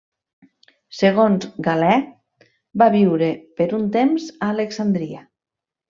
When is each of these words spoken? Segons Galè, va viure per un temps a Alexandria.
Segons 0.99 1.45
Galè, 1.67 1.93
va 2.83 2.89
viure 2.99 3.31
per 3.61 3.71
un 3.83 3.89
temps 4.01 4.29
a 4.37 4.53
Alexandria. 4.59 5.27